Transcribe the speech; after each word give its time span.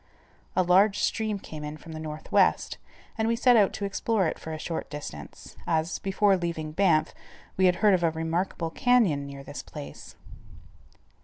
A 0.55 0.63
large 0.63 0.97
stream 0.97 1.37
came 1.37 1.63
in 1.63 1.77
from 1.77 1.91
the 1.91 1.99
northwest, 1.99 2.79
and 3.19 3.27
we 3.27 3.35
set 3.35 3.55
out 3.55 3.71
to 3.73 3.85
explore 3.85 4.25
it 4.25 4.39
for 4.39 4.51
a 4.51 4.57
short 4.57 4.89
distance, 4.89 5.55
as, 5.67 5.99
before 5.99 6.35
leaving 6.35 6.71
Banff, 6.71 7.13
we 7.55 7.65
had 7.67 7.75
heard 7.85 7.93
of 7.93 8.01
a 8.01 8.09
remarkable 8.09 8.71
canyon 8.71 9.27
near 9.27 9.43
this 9.43 9.61
place. 9.61 10.15